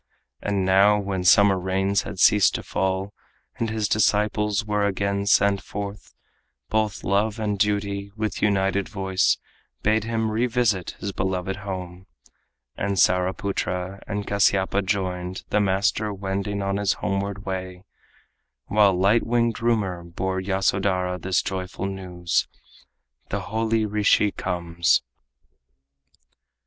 [0.41, 3.13] And now, when summer rains had ceased to fall,
[3.59, 6.15] And his disciples were again, sent forth,
[6.71, 9.37] Both love and duty with united voice
[9.83, 12.07] Bade him revisit his beloved home,
[12.75, 17.83] And Saraputra and Kasyapa joined The master wending on his homeward way,
[18.65, 22.47] While light winged rumor bore Yasodhara This joyful news:
[23.29, 25.03] "The holy rishi comes."